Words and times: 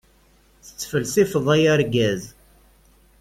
Tettfelsifeḍ 0.65 1.47
a 1.55 1.57
yargaz. 1.63 2.23